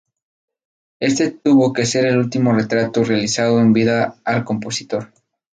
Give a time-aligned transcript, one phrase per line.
[0.99, 5.13] Este tuvo que ser el último retrato realizado en vida al compositor.